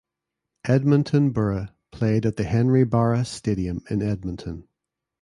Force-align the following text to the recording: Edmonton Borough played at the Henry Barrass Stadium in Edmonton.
Edmonton 0.65 1.29
Borough 1.29 1.67
played 1.91 2.25
at 2.25 2.35
the 2.35 2.43
Henry 2.45 2.83
Barrass 2.83 3.27
Stadium 3.27 3.83
in 3.87 4.01
Edmonton. 4.01 4.67